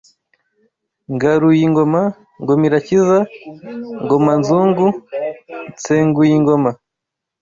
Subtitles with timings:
[1.13, 2.01] Ngaruyingoma
[2.41, 3.17] Ngomirakiza
[4.03, 4.87] Ngomanzungu
[5.71, 6.71] Nseguyingoma